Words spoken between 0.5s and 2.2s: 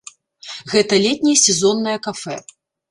Гэта летняе сезоннае